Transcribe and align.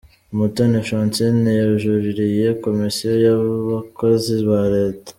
Umutoni 0.33 0.77
Francine 0.87 1.49
yajuririye 1.61 2.45
Komisiyo 2.63 3.11
y’abakozi 3.23 4.35
ba 4.49 4.61
Leta. 4.75 5.09